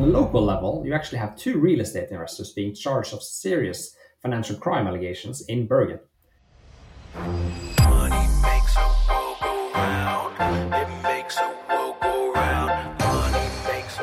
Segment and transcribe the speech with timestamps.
[0.00, 3.94] on a local level, you actually have two real estate investors being charged of serious
[4.22, 6.00] financial crime allegations in Bergen.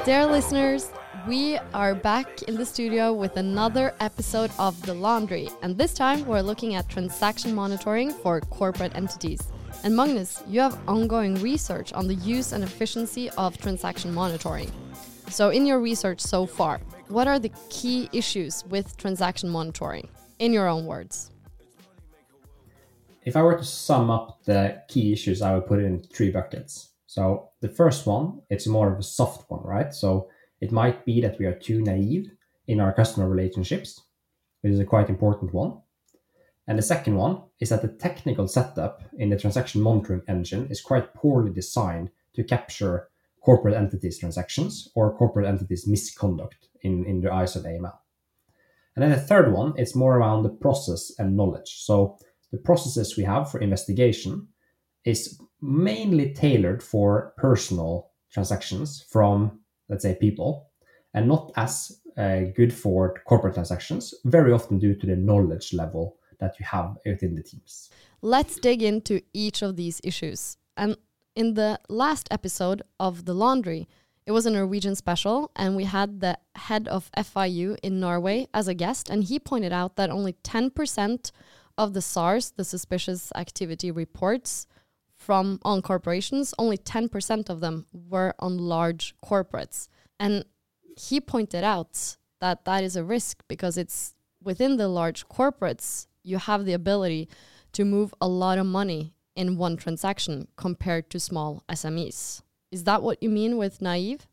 [0.06, 0.92] Dear listeners,
[1.28, 6.26] we are back in the studio with another episode of The Laundry, and this time
[6.26, 9.42] we're looking at transaction monitoring for corporate entities.
[9.84, 14.72] And Magnus, you have ongoing research on the use and efficiency of transaction monitoring.
[15.30, 20.08] So, in your research so far, what are the key issues with transaction monitoring,
[20.40, 21.32] in your own words?
[23.26, 26.32] If I were to sum up the key issues, I would put it in three
[26.32, 26.92] buckets.
[27.08, 29.94] So, the first one, it's more of a soft one, right?
[29.94, 30.30] So,
[30.62, 32.32] it might be that we are too naive
[32.68, 34.02] in our customer relationships,
[34.62, 35.82] which is a quite important one.
[36.68, 40.82] And the second one is that the technical setup in the transaction monitoring engine is
[40.82, 43.10] quite poorly designed to capture
[43.48, 47.98] corporate entities transactions or corporate entities misconduct in, in the eyes of AML.
[48.94, 51.72] And then the third one, it's more around the process and knowledge.
[51.88, 52.18] So
[52.52, 54.50] the processes we have for investigation
[55.06, 60.70] is mainly tailored for personal transactions from let's say people,
[61.14, 66.18] and not as uh, good for corporate transactions, very often due to the knowledge level
[66.40, 67.90] that you have within the teams.
[68.22, 70.58] Let's dig into each of these issues.
[70.76, 70.98] And
[71.38, 73.88] in the last episode of The Laundry,
[74.26, 78.68] it was a Norwegian special, and we had the head of FIU in Norway as
[78.68, 81.32] a guest, and he pointed out that only 10%
[81.78, 84.66] of the SARs, the suspicious activity reports,
[85.14, 89.90] from on corporations, only 10% of them were on large corporates.
[90.20, 90.44] And
[90.98, 96.40] he pointed out that that is a risk because it's within the large corporates, you
[96.40, 97.30] have the ability
[97.74, 102.42] to move a lot of money in one transaction compared to small SMEs.
[102.72, 104.28] Is that what you mean with naive?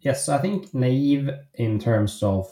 [0.00, 2.46] Yes, I think naive in terms of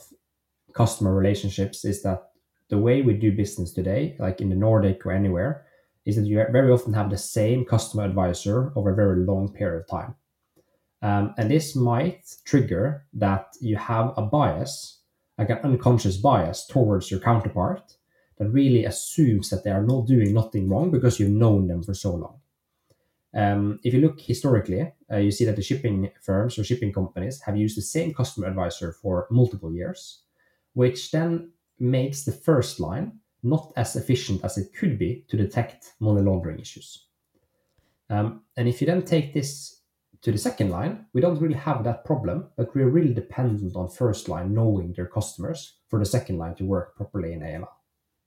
[0.73, 2.31] customer relationships is that
[2.69, 5.67] the way we do business today, like in the Nordic or anywhere,
[6.07, 9.81] is that you very often have the same customer advisor over a very long period
[9.81, 10.15] of time.
[11.03, 15.01] Um, and this might trigger that you have a bias,
[15.37, 17.97] like an unconscious bias towards your counterpart
[18.41, 21.93] that really assumes that they are not doing nothing wrong because you've known them for
[21.93, 22.41] so long.
[23.35, 27.43] Um, if you look historically, uh, you see that the shipping firms or shipping companies
[27.43, 30.23] have used the same customer advisor for multiple years,
[30.73, 35.93] which then makes the first line not as efficient as it could be to detect
[36.01, 37.09] money laundering issues.
[38.09, 39.83] Um, and if you then take this
[40.23, 43.91] to the second line, we don't really have that problem, but we're really dependent on
[43.91, 47.69] first line knowing their customers for the second line to work properly in AML.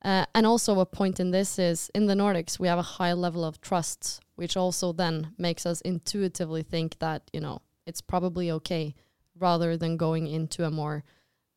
[0.03, 3.13] Uh, and also, a point in this is in the Nordics, we have a high
[3.13, 8.51] level of trust, which also then makes us intuitively think that, you know, it's probably
[8.51, 8.95] okay
[9.39, 11.03] rather than going into a more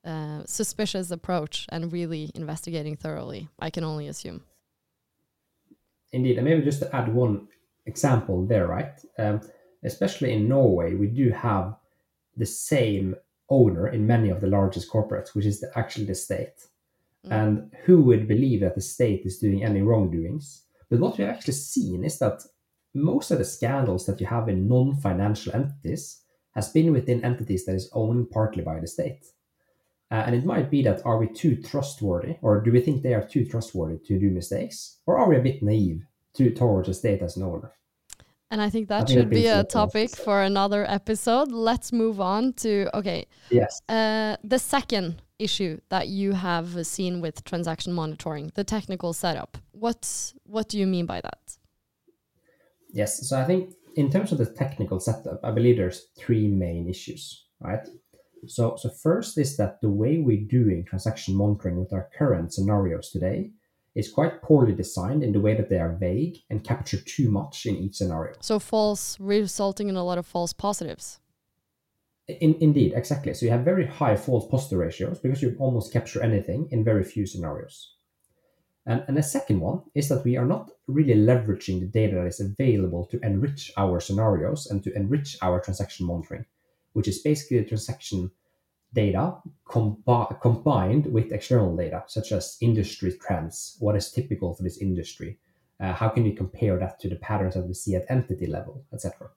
[0.05, 3.49] uh, suspicious approach and really investigating thoroughly.
[3.59, 4.45] I can only assume.
[6.13, 7.49] Indeed, and maybe just to add one
[7.87, 8.93] example there, right?
[9.19, 9.41] Um,
[9.85, 11.75] especially in Norway, we do have
[12.37, 13.17] the same
[13.51, 16.69] owner in many of the largest corporates, which is the, actually the state.
[17.27, 17.33] Mm.
[17.33, 20.65] And who would believe that the state is doing any wrongdoings?
[20.91, 22.43] But what we've actually seen is that
[22.95, 26.23] most of the scandals that you have in non-financial entities
[26.55, 29.27] has been within entities that is owned partly by the state.
[30.11, 33.13] Uh, and it might be that are we too trustworthy, or do we think they
[33.13, 36.95] are too trustworthy to do mistakes, or are we a bit naive to towards the
[36.95, 37.73] state as an owner?
[38.51, 41.51] And I think that I think should be a topic for another episode.
[41.51, 43.27] Let's move on to okay.
[43.51, 43.83] Yes.
[43.89, 49.59] Uh, the second issue that you have seen with transaction monitoring, the technical setup.
[49.73, 51.59] What what do you mean by that?
[52.93, 53.29] Yes.
[53.29, 57.47] So I think in terms of the technical setup, I believe there's three main issues,
[57.61, 57.87] right?
[58.47, 63.11] So, so first is that the way we're doing transaction monitoring with our current scenarios
[63.11, 63.51] today
[63.97, 67.67] is quite poorly designed in the way that they are vague and capture too much
[67.67, 68.35] in each scenario.
[68.41, 71.19] So false, resulting in a lot of false positives.
[72.29, 73.35] In, indeed, exactly.
[73.35, 77.05] So you have very high false positive ratios because you almost capture anything in very
[77.05, 77.95] few scenarios.
[78.85, 82.27] And, and the second one is that we are not really leveraging the data that
[82.27, 86.45] is available to enrich our scenarios and to enrich our transaction monitoring
[86.97, 88.31] which is basically the transaction
[88.97, 89.37] data
[89.69, 95.39] combi- combined with external data, such as industry trends, what is typical for this industry,
[95.81, 98.83] uh, how can you compare that to the patterns that we see at entity level,
[98.93, 99.29] etc.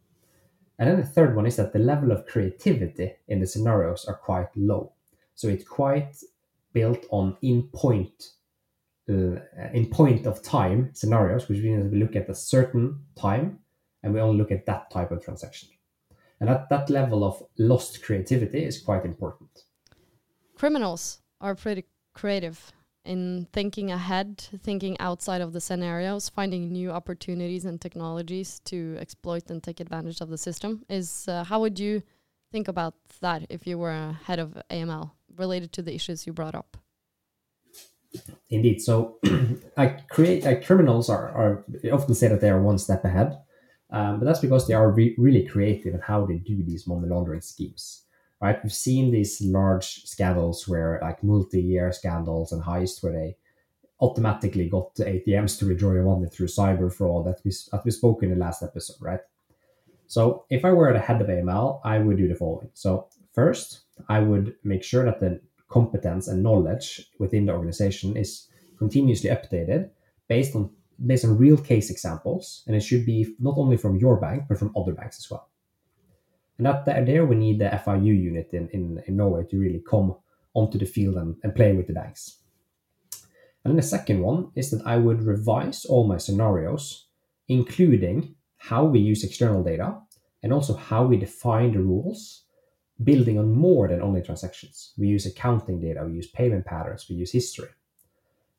[0.80, 4.16] And then the third one is that the level of creativity in the scenarios are
[4.16, 4.94] quite low.
[5.36, 6.16] So it's quite
[6.72, 8.30] built on in point,
[9.10, 9.42] uh,
[9.74, 13.60] in point of time scenarios, which means we look at a certain time
[14.04, 15.70] and we only look at that type of transaction.
[16.40, 19.64] And that, that level of lost creativity is quite important.
[20.56, 22.72] Criminals are pretty creative
[23.06, 29.50] in thinking ahead, thinking outside of the scenarios, finding new opportunities and technologies to exploit
[29.50, 30.84] and take advantage of the system.
[30.90, 32.04] Is uh, how would you
[32.52, 36.34] think about that if you were a head of AML related to the issues you
[36.34, 36.78] brought up?
[38.50, 38.82] Indeed.
[38.82, 39.20] So,
[39.78, 43.40] I create criminals are, are often say that they are one step ahead,
[43.92, 47.08] um, but that's because they are re really creative in how they do these money
[47.08, 48.04] laundering schemes
[48.42, 48.64] right?
[48.64, 53.38] We've seen these large scandals where like multi-year scandals and heists where they
[54.02, 57.92] automatically got the ATMs to withdraw your money through cyber fraud that we that we
[57.92, 59.20] spoke in the last episode, right?
[60.08, 62.70] So if I were the head of AML, I would do the following.
[62.74, 68.48] So first, I would make sure that the competence and knowledge within the organization is
[68.78, 69.92] continuously updated
[70.28, 70.72] based on
[71.06, 74.58] based on real case examples, and it should be not only from your bank but
[74.58, 75.50] from other banks as well.
[76.58, 80.16] And that there we need the FIU unit in, in, in Norway to really come
[80.54, 82.40] onto the field and, and play with the banks.
[83.64, 87.08] And then the second one is that I would revise all my scenarios,
[87.48, 90.00] including how we use external data
[90.44, 92.44] and also how we define the rules,
[93.04, 94.94] building on more than only transactions.
[94.98, 97.70] We use accounting data, we use payment patterns, we use history.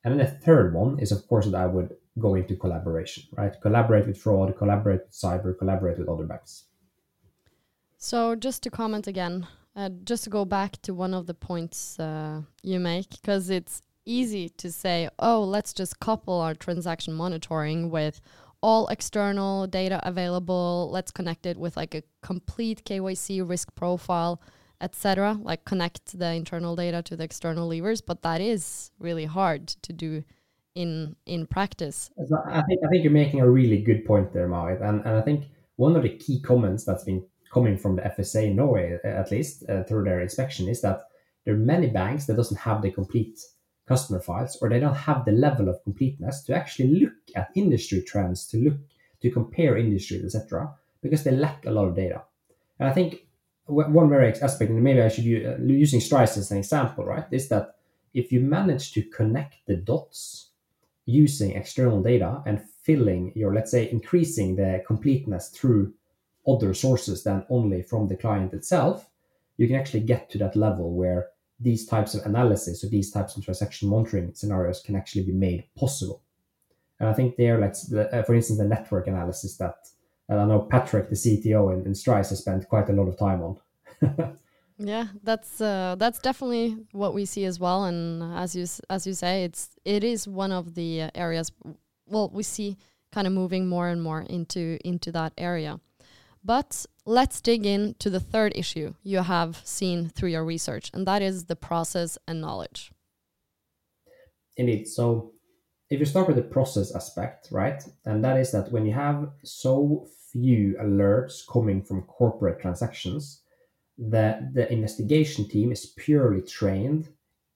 [0.03, 3.53] And then the third one is, of course, that I would go into collaboration, right?
[3.61, 6.65] Collaborate with fraud, collaborate with cyber, collaborate with other banks.
[7.97, 11.99] So just to comment again, uh, just to go back to one of the points
[11.99, 17.89] uh, you make, because it's easy to say, oh, let's just couple our transaction monitoring
[17.89, 18.19] with
[18.61, 20.89] all external data available.
[20.91, 24.41] Let's connect it with like a complete KYC risk profile,
[24.81, 25.39] etc.
[25.41, 29.93] Like connect the internal data to the external levers, but that is really hard to
[29.93, 30.23] do
[30.75, 32.09] in in practice.
[32.19, 35.21] I think I think you're making a really good point there, Marit, and and I
[35.21, 35.45] think
[35.75, 39.69] one of the key comments that's been coming from the FSA in Norway, at least
[39.69, 41.01] uh, through their inspection, is that
[41.43, 43.39] there are many banks that doesn't have the complete
[43.87, 48.01] customer files, or they don't have the level of completeness to actually look at industry
[48.01, 48.77] trends, to look
[49.21, 52.23] to compare industries, etc., because they lack a lot of data.
[52.79, 53.27] And I think
[53.65, 57.25] one very aspect, and maybe I should use uh, using Strise as an example, right,
[57.31, 57.75] is that
[58.13, 60.50] if you manage to connect the dots
[61.05, 65.93] using external data and filling your, let's say, increasing the completeness through
[66.47, 69.09] other sources than only from the client itself,
[69.57, 71.27] you can actually get to that level where
[71.59, 75.63] these types of analysis or these types of transaction monitoring scenarios can actually be made
[75.75, 76.23] possible.
[76.99, 79.75] And I think there, let's, uh, for instance, the network analysis that
[80.31, 83.17] and I know Patrick, the CTO in, in Strise, has spent quite a lot of
[83.17, 83.57] time on.
[84.83, 87.85] yeah, that's uh, that's definitely what we see as well.
[87.85, 91.51] And as you as you say, it's it is one of the areas.
[92.07, 92.77] Well, we see
[93.11, 95.79] kind of moving more and more into into that area.
[96.43, 101.21] But let's dig into the third issue you have seen through your research, and that
[101.21, 102.91] is the process and knowledge.
[104.57, 104.87] Indeed.
[104.87, 105.33] So,
[105.89, 109.29] if you start with the process aspect, right, and that is that when you have
[109.43, 113.40] so few alerts coming from corporate transactions,
[114.09, 117.09] that the investigation team is purely trained,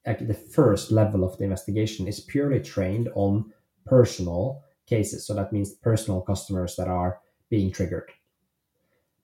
[0.06, 3.52] like the first level of the investigation is purely trained on
[3.84, 5.26] personal cases.
[5.26, 7.18] So that means personal customers that are
[7.50, 8.12] being triggered.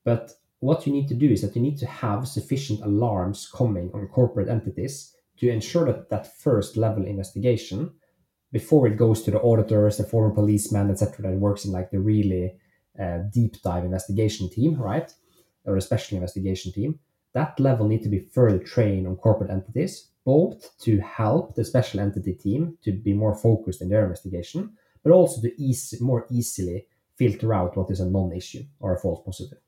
[0.04, 3.90] But what you need to do is that you need to have sufficient alarms coming
[3.94, 7.92] on corporate entities to ensure that that first level investigation,
[8.50, 12.00] before it goes to the auditors, the former policeman, etc., that works in like the
[12.00, 12.54] really
[13.00, 15.12] uh, deep dive investigation team, right,
[15.64, 16.98] or a special investigation team,
[17.34, 22.00] that level need to be further trained on corporate entities, both to help the special
[22.00, 26.86] entity team to be more focused in their investigation, but also to easy, more easily
[27.16, 29.58] filter out what is a non-issue or a false positive.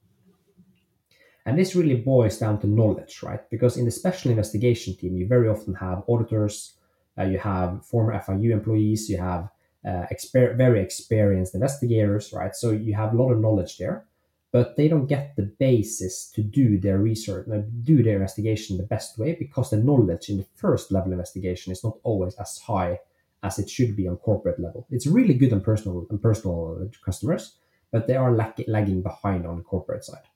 [1.46, 3.40] And this really boils down to knowledge, right?
[3.50, 6.78] Because in the special investigation team, you very often have auditors,
[7.18, 9.50] uh, you have former FIU employees, you have
[9.86, 12.54] uh, exper- very experienced investigators, right?
[12.54, 14.06] So you have a lot of knowledge there,
[14.54, 18.84] but they don't get the basis to do their research, uh, do their investigation the
[18.84, 23.00] best way because the knowledge in the first level investigation is not always as high
[23.42, 24.86] as it should be on corporate level.
[24.92, 27.56] It's really good on personal and personal customers,
[27.90, 30.28] but they are lack- lagging behind on the corporate side.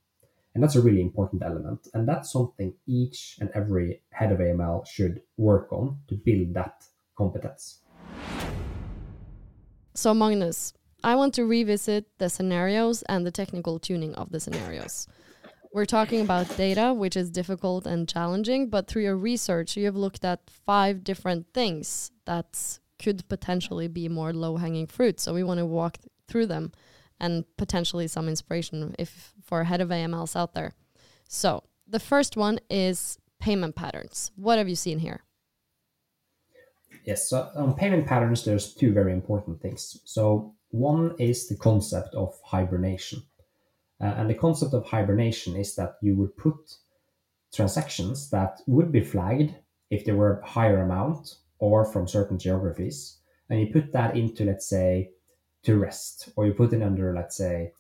[0.53, 1.87] And that's a really important element.
[1.95, 6.85] And that's something each and every head of AML should work on to build that
[7.15, 7.83] competence.
[9.95, 15.07] So, Magnus, I want to revisit the scenarios and the technical tuning of the scenarios.
[15.73, 19.97] We're talking about data, which is difficult and challenging, but through your research, you have
[19.97, 25.21] looked at five different things that could potentially be more low hanging fruit.
[25.21, 26.73] So, we want to walk through them
[27.21, 30.75] and potentially some inspiration if for head of AMLs out there.
[31.26, 34.31] So the first one is payment patterns.
[34.37, 35.25] What have you seen here?
[37.05, 40.00] Yes, so on payment patterns, there's two very important things.
[40.05, 43.23] So one is the concept of hibernation.
[44.01, 46.77] Uh, and the concept of hibernation is that you would put
[47.53, 49.55] transactions that would be flagged
[49.91, 54.45] if they were a higher amount or from certain geographies, and you put that into,
[54.45, 55.11] let's say,
[55.63, 57.73] to rest, or you put it under, let's say,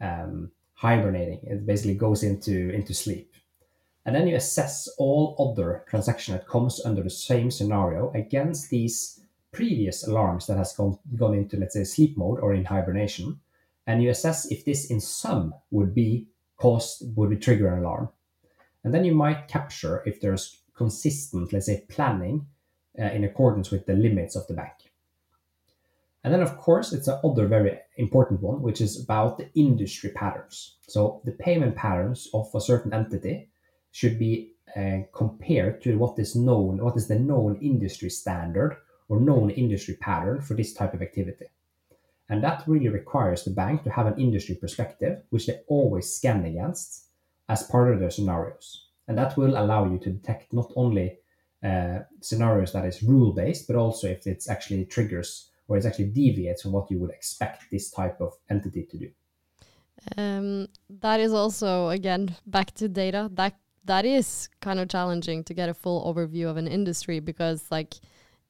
[0.00, 1.40] um, hibernating.
[1.42, 3.34] It basically goes into into sleep,
[4.06, 9.20] and then you assess all other transaction that comes under the same scenario against these
[9.56, 13.40] previous alarms that has gone gone into, let's say, sleep mode or in hibernation,
[13.86, 18.10] and you assess if this in sum would be caused, would be trigger an alarm,
[18.84, 22.46] and then you might capture if there's consistent, let's say, planning
[22.98, 24.92] uh, in accordance with the limits of the bank.
[26.22, 30.76] And then, of course, it's another very important one, which is about the industry patterns.
[30.82, 33.48] So the payment patterns of a certain entity
[33.92, 38.76] should be uh, compared to what is known, what is the known industry standard
[39.08, 41.46] or known industry pattern for this type of activity.
[42.28, 46.44] And that really requires the bank to have an industry perspective, which they always scan
[46.44, 47.06] against
[47.48, 48.88] as part of their scenarios.
[49.06, 51.18] And that will allow you to detect not only
[51.62, 56.06] uh, scenarios that is rule based, but also if it's actually triggers or it actually
[56.06, 59.10] deviates from what you would expect this type of entity to do.
[60.16, 63.30] Um, that is also again back to data.
[63.32, 67.64] That that is kind of challenging to get a full overview of an industry because
[67.70, 67.94] like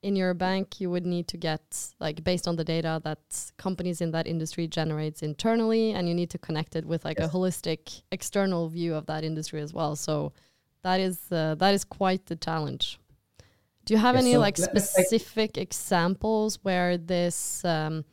[0.02, 1.62] in your bank you would need to get
[1.98, 3.18] like based on the data that
[3.56, 7.28] companies in that industry generates internally and you need to connect it with like yes.
[7.28, 9.96] a holistic external view of that industry as well.
[9.96, 10.32] So
[10.82, 12.98] that is uh, that is quite the challenge.
[13.84, 18.04] Do you have yes, any so like specific examples where this um,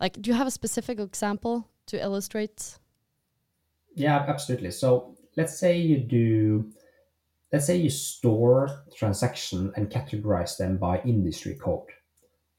[0.00, 2.78] like do you have a specific example to illustrate?
[3.94, 4.72] Yeah absolutely.
[4.72, 6.70] So let's say you do
[7.52, 11.88] let's say you store transaction and categorize them by industry code.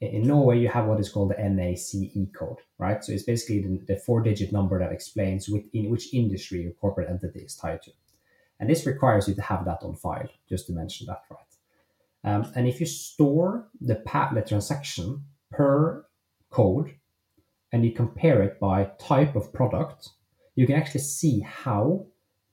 [0.01, 1.95] In Norway, you have what is called the NACE
[2.36, 3.03] code, right?
[3.03, 7.41] So it's basically the, the four-digit number that explains within which industry your corporate entity
[7.41, 7.91] is tied to.
[8.60, 12.33] And this requires you to have that on file, just to mention that, right?
[12.33, 16.05] Um, and if you store the, pa- the transaction per
[16.50, 16.95] code
[17.71, 20.10] and you compare it by type of product,
[20.55, 22.07] you can actually see how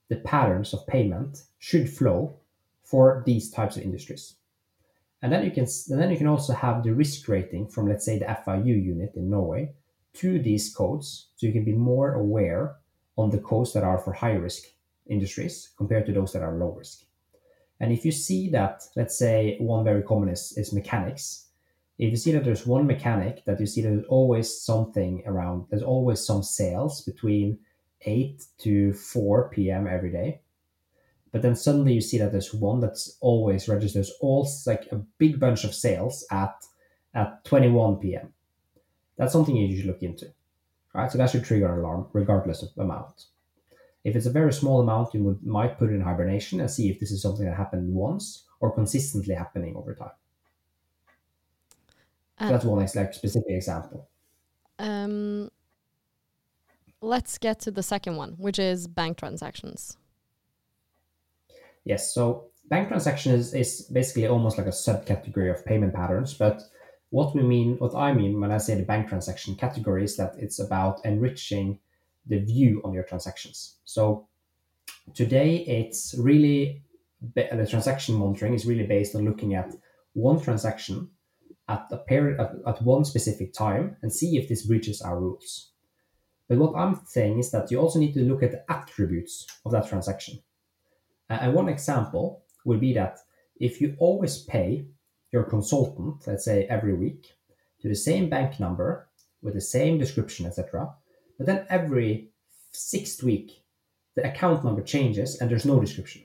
[0.09, 2.38] the patterns of payment should flow
[2.83, 4.35] for these types of industries.
[5.21, 8.05] And then you can and then you can also have the risk rating from let's
[8.05, 9.73] say the FIU unit in Norway
[10.15, 12.77] to these codes, so you can be more aware
[13.17, 14.65] on the codes that are for high risk
[15.07, 17.05] industries compared to those that are low risk.
[17.81, 21.47] And if you see that, let's say one very common is, is mechanics.
[21.99, 25.67] If you see that there's one mechanic that you see that there's always something around,
[25.71, 27.59] there's always some sales between
[28.03, 29.87] 8 to 4 p.m.
[29.87, 30.41] every day.
[31.33, 35.39] But then suddenly you see that there's one that's always registers all like a big
[35.39, 36.55] bunch of sales at
[37.15, 38.33] at 21 p.m.
[39.17, 40.33] That's something you should look into.
[40.95, 41.11] Right?
[41.11, 43.27] So that should trigger an alarm regardless of amount.
[44.05, 46.89] If it's a very small amount, you would might put it in hibernation and see
[46.89, 50.11] if this is something that happened once or consistently happening over time.
[52.39, 54.09] Uh, so that's one like specific example.
[54.79, 55.51] Um,
[57.01, 59.97] let's get to the second one, which is bank transactions.
[61.88, 66.61] Yes, so bank transactions is, is basically almost like a subcategory of payment patterns, but
[67.09, 70.35] what we mean, what I mean when I say the bank transaction category is that
[70.38, 71.78] it's about enriching
[72.26, 73.78] the view on your transactions.
[73.85, 74.28] So
[75.14, 76.83] today it's really
[77.35, 79.75] the transaction monitoring is really based on looking at
[80.12, 81.09] one transaction
[81.68, 85.71] at a period at, at one specific time and see if this breaches our rules.
[86.50, 89.73] But what I'm saying is that you also need to look at the attributes of
[89.73, 90.42] that transaction.
[91.31, 93.19] Uh, and one example would be that
[93.61, 94.87] if you always pay
[95.33, 97.35] your consultant, let's say every week,
[97.81, 99.09] to the same bank number
[99.43, 100.95] with the same description, etc.,
[101.37, 102.31] but then every
[102.73, 103.63] sixth week
[104.15, 106.25] the account number changes and there's no description.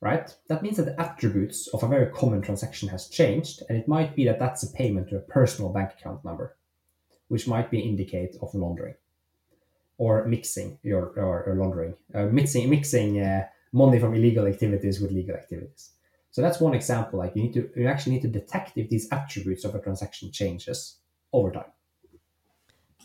[0.00, 0.34] Right?
[0.48, 4.14] That means that the attributes of a very common transaction has changed, and it might
[4.14, 6.56] be that that's a payment to a personal bank account number
[7.28, 8.94] which might be indicate of laundering
[9.98, 15.10] or mixing your or, or laundering, uh, mixing mixing uh, money from illegal activities with
[15.12, 15.90] legal activities.
[16.30, 17.18] So that's one example.
[17.18, 20.32] Like you need to you actually need to detect if these attributes of a transaction
[20.32, 20.96] changes
[21.32, 21.72] over time.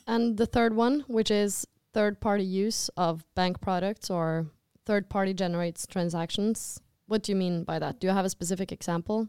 [0.08, 4.48] And the third one, which is third party use of bank products or
[4.86, 6.80] third party generates transactions.
[7.06, 8.00] What do you mean by that?
[8.00, 9.28] Do you have a specific example?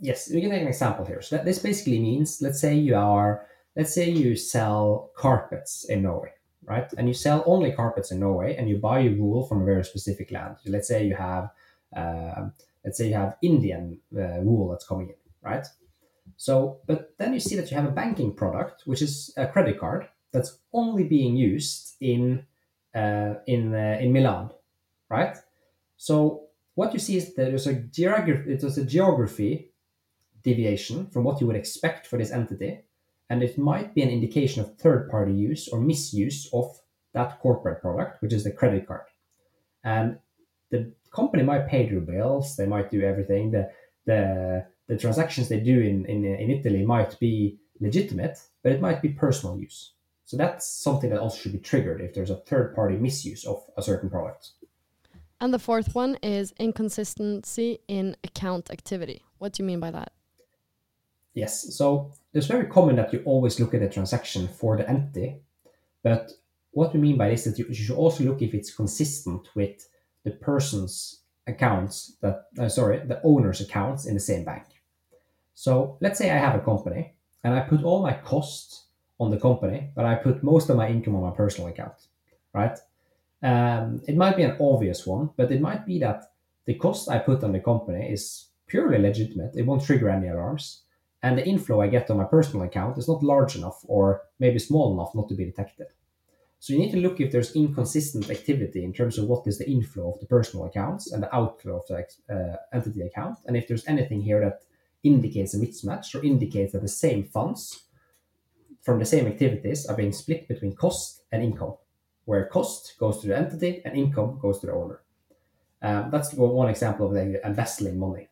[0.00, 1.22] yes, we can take an example here.
[1.22, 6.02] So that, this basically means, let's say you are, let's say you sell carpets in
[6.02, 6.32] Norway,
[6.64, 6.92] right?
[6.96, 9.84] And you sell only carpets in Norway, and you buy your wool from a very
[9.84, 10.56] specific land.
[10.66, 11.50] Let's say you have,
[11.96, 12.46] uh,
[12.84, 15.66] let's say you have Indian uh, wool that's coming in, right?
[16.36, 19.78] So, but then you see that you have a banking product, which is a credit
[19.78, 22.44] card that's only being used in
[22.94, 24.50] uh, in uh, in Milan,
[25.08, 25.36] right?
[25.96, 29.70] So what you see is that there's a geography, it was a geography
[30.42, 32.80] deviation from what you would expect for this entity,
[33.34, 36.66] and it might be an indication of third-party use or misuse of
[37.14, 39.06] that corporate product, which is the credit card.
[39.82, 40.18] And
[40.70, 43.50] the company might pay their bills, they might do everything.
[43.50, 43.64] The
[44.06, 49.02] the the transactions they do in, in, in Italy might be legitimate, but it might
[49.02, 49.94] be personal use.
[50.26, 53.58] So that's something that also should be triggered if there's a third party misuse of
[53.76, 54.52] a certain product.
[55.40, 59.22] And the fourth one is inconsistency in account activity.
[59.38, 60.12] What do you mean by that?
[61.34, 61.74] Yes.
[61.74, 65.40] So it's very common that you always look at the transaction for the entity,
[66.02, 66.32] but
[66.70, 69.88] what we mean by this is that you should also look if it's consistent with
[70.24, 74.64] the person's accounts that uh, sorry the owner's accounts in the same bank.
[75.54, 78.84] So let's say I have a company and I put all my costs
[79.20, 81.94] on the company, but I put most of my income on my personal account,
[82.52, 82.76] right?
[83.42, 86.24] Um, it might be an obvious one, but it might be that
[86.64, 89.54] the cost I put on the company is purely legitimate.
[89.54, 90.82] It won't trigger any alarms.
[91.24, 94.58] And the inflow I get on my personal account is not large enough or maybe
[94.58, 95.86] small enough not to be detected.
[96.58, 99.70] So you need to look if there's inconsistent activity in terms of what is the
[99.70, 103.66] inflow of the personal accounts and the outflow of the uh, entity account, and if
[103.66, 104.64] there's anything here that
[105.02, 107.84] indicates a mismatch or indicates that the same funds
[108.82, 111.74] from the same activities are being split between cost and income,
[112.26, 115.00] where cost goes to the entity and income goes to the owner.
[115.80, 118.28] Um, that's one example of the embezzling money.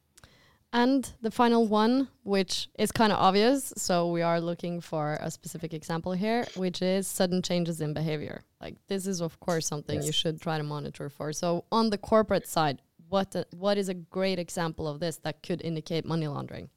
[0.74, 5.30] And the final one, which is kind of obvious, so we are looking for a
[5.30, 8.42] specific example here, which is sudden changes in behavior.
[8.58, 10.06] Like this is of course something yes.
[10.06, 11.34] you should try to monitor for.
[11.34, 15.42] So on the corporate side, what uh, what is a great example of this that
[15.42, 16.70] could indicate money laundering?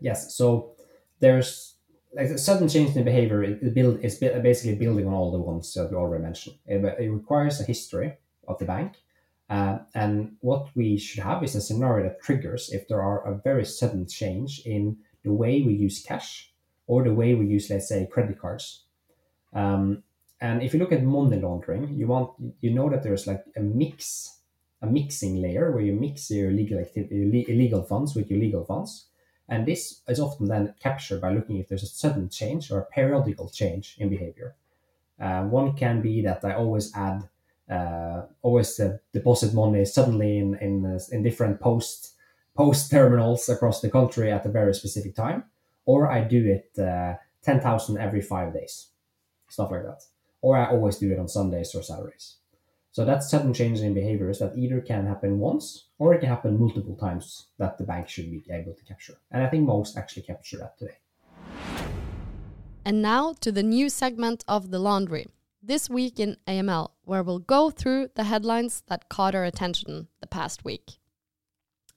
[0.00, 0.76] Yes, so
[1.18, 1.74] there's
[2.14, 3.42] like a sudden change in behavior.
[3.42, 6.56] It build is basically building on all the ones that we already mentioned.
[6.66, 8.98] It, it requires a history of the bank
[9.48, 13.34] uh, and what we should have is a scenario that triggers if there are a
[13.34, 16.52] very sudden change in the way we use cash
[16.86, 18.84] or the way we use, let's say, credit cards.
[19.54, 20.02] Um,
[20.40, 23.60] and if you look at money laundering, you want you know that there's like a
[23.60, 24.38] mix,
[24.82, 29.06] a mixing layer where you mix your legal activity, illegal funds with your legal funds,
[29.48, 32.84] and this is often then captured by looking if there's a sudden change or a
[32.84, 34.54] periodical change in behavior.
[35.18, 37.28] Uh, one can be that I always add
[37.70, 42.14] uh, always uh, deposit money suddenly in in, uh, in different post
[42.56, 45.44] post terminals across the country at a very specific time,
[45.84, 48.88] or I do it uh, ten thousand every five days,
[49.48, 50.02] stuff like that,
[50.40, 52.36] or I always do it on Sundays or Saturdays.
[52.90, 56.58] So that's sudden changes in behaviors that either can happen once or it can happen
[56.58, 59.18] multiple times that the bank should be able to capture.
[59.30, 60.98] And I think most actually capture that today.
[62.84, 65.26] And now to the new segment of the laundry
[65.62, 70.26] this week in AML, where we'll go through the headlines that caught our attention the
[70.26, 70.98] past week.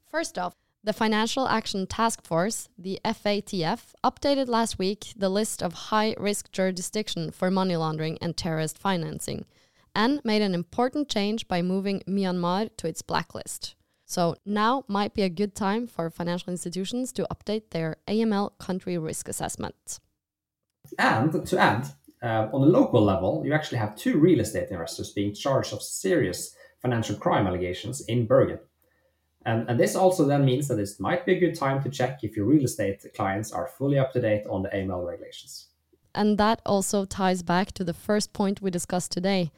[0.10, 5.74] First off, the Financial Action Task Force, the FATF, updated last week the list of
[5.74, 9.46] high risk jurisdiction for money laundering and terrorist financing,
[9.94, 13.76] and made an important change by moving Myanmar to its blacklist.
[14.06, 18.98] So now might be a good time for financial institutions to update their AML country
[18.98, 20.00] risk assessment.
[20.98, 21.88] And to add,
[22.22, 25.82] uh, on a local level, you actually have two real estate investors being charged of
[25.82, 28.60] serious financial crime allegations in Bergen.
[29.46, 32.20] And, and this also then means that this might be a good time to check
[32.24, 35.68] if your real estate clients are fully up to date on the AML regulations.
[36.14, 39.52] And that also ties back to the first point we discussed today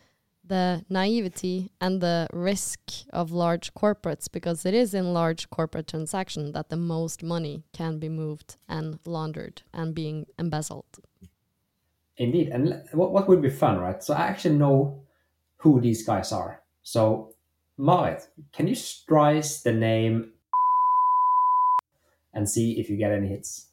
[0.45, 2.79] the naivety and the risk
[3.11, 7.97] of large corporates, because it is in large corporate transactions that the most money can
[7.97, 10.99] be moved and laundered and being embezzled.
[12.17, 14.03] Indeed, and what, what would be fun, right?
[14.03, 15.03] So I actually know
[15.57, 16.61] who these guys are.
[16.83, 17.33] So,
[17.77, 20.33] Marit, can you Strise the name
[22.33, 23.67] and see if you get any hits?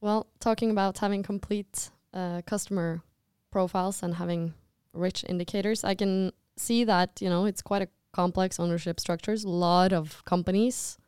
[0.00, 3.02] Well, talking about having complete uh, customer
[3.50, 4.54] profiles and having
[4.92, 9.48] rich indicators, I can see that you know it's quite a complex ownership structures, a
[9.48, 10.98] lot of companies,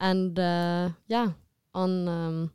[0.00, 1.30] and uh, yeah,
[1.74, 2.52] on um,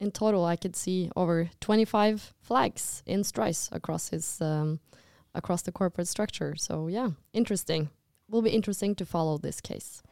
[0.00, 4.80] in total, I could see over 25 flags in Strise across his um,
[5.34, 6.54] across the corporate structure.
[6.56, 7.90] So yeah, interesting.
[8.30, 10.02] Will be interesting to follow this case.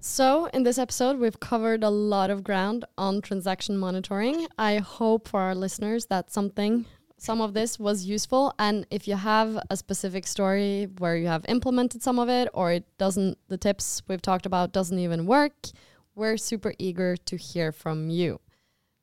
[0.00, 4.46] So, in this episode, we've covered a lot of ground on transaction monitoring.
[4.56, 6.86] I hope for our listeners that something,
[7.18, 8.54] some of this was useful.
[8.58, 12.70] And if you have a specific story where you have implemented some of it or
[12.70, 15.54] it doesn't, the tips we've talked about doesn't even work,
[16.16, 18.40] we're super eager to hear from you.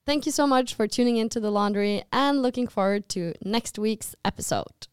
[0.06, 4.16] Thank you so much for tuning into the laundry and looking forward to next week's
[4.26, 4.88] episode.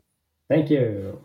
[0.49, 1.25] Thank you.